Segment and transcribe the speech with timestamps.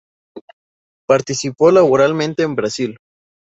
[1.07, 2.97] Participó laboralmente en Brasil.